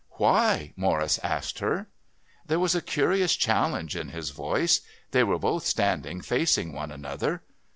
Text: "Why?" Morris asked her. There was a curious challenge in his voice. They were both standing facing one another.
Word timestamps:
"Why?" 0.13 0.73
Morris 0.75 1.19
asked 1.21 1.59
her. 1.59 1.87
There 2.47 2.57
was 2.57 2.73
a 2.73 2.81
curious 2.81 3.35
challenge 3.35 3.95
in 3.95 4.09
his 4.09 4.31
voice. 4.31 4.81
They 5.11 5.23
were 5.23 5.37
both 5.37 5.63
standing 5.63 6.21
facing 6.21 6.73
one 6.73 6.89
another. 6.89 7.43